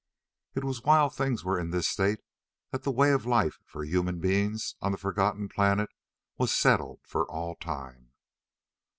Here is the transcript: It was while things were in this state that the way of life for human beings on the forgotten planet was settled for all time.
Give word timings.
It 0.55 0.63
was 0.63 0.81
while 0.83 1.11
things 1.11 1.43
were 1.45 1.59
in 1.59 1.69
this 1.69 1.87
state 1.87 2.21
that 2.71 2.81
the 2.81 2.89
way 2.89 3.11
of 3.11 3.27
life 3.27 3.59
for 3.67 3.83
human 3.83 4.19
beings 4.19 4.73
on 4.81 4.91
the 4.93 4.97
forgotten 4.97 5.47
planet 5.47 5.91
was 6.39 6.51
settled 6.51 7.01
for 7.05 7.29
all 7.29 7.53
time. 7.53 8.09